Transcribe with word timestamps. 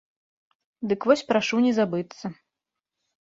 Дык 0.93 1.05
вось 1.11 1.23
прашу 1.31 1.57
не 1.65 1.73
забыцца. 1.79 2.25